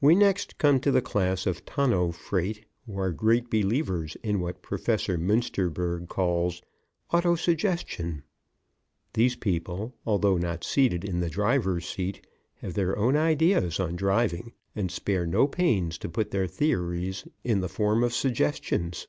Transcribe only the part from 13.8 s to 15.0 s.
driving and